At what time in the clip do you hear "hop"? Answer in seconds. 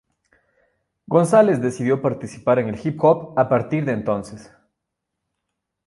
3.03-3.37